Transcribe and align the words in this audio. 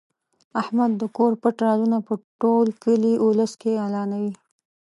احمد 0.61 0.91
د 0.97 1.03
کور 1.17 1.33
پټ 1.41 1.55
رازونه 1.67 1.97
په 2.07 2.13
ټول 2.41 2.67
کلي 2.83 3.13
اولس 3.25 3.51
کې 3.61 3.71
اعلانوي. 3.83 4.33